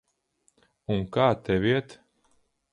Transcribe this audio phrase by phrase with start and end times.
[0.95, 1.97] Un kā tev iet?